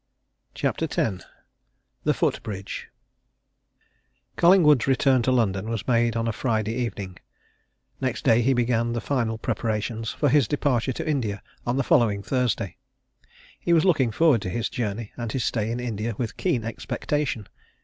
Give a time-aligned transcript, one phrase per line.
[0.55, 1.23] CHAPTER X
[2.05, 2.87] THE FOOT BRIDGE
[4.35, 7.19] Collingwood's return to London was made on a Friday evening:
[8.01, 12.23] next day he began the final preparations for his departure to India on the following
[12.23, 12.77] Thursday.
[13.59, 17.47] He was looking forward to his journey and his stay in India with keen expectation.